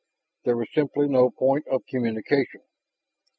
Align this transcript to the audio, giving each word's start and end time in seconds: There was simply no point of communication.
There 0.45 0.57
was 0.57 0.67
simply 0.73 1.07
no 1.07 1.29
point 1.29 1.67
of 1.67 1.85
communication. 1.85 2.61